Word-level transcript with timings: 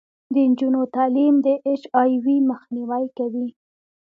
د 0.33 0.35
نجونو 0.49 0.81
تعلیم 0.95 1.35
د 1.45 1.47
اچ 1.71 1.81
آی 2.01 2.11
وي 2.23 2.37
مخنیوی 2.49 3.05
کوي. 3.17 3.47